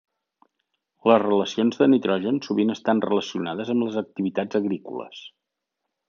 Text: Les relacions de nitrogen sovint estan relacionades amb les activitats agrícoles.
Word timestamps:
Les 1.09 1.19
relacions 1.23 1.77
de 1.81 1.87
nitrogen 1.91 2.39
sovint 2.47 2.75
estan 2.75 3.03
relacionades 3.07 3.69
amb 3.75 3.87
les 3.89 3.99
activitats 4.05 4.59
agrícoles. 4.61 5.21